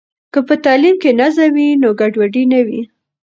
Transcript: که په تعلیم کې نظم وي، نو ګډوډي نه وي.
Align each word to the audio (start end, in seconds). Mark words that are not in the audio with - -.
که 0.33 0.39
په 0.47 0.53
تعلیم 0.65 0.95
کې 1.01 1.11
نظم 1.21 1.51
وي، 1.55 1.67
نو 1.81 1.89
ګډوډي 1.99 2.43
نه 2.53 2.59
وي. 2.67 2.81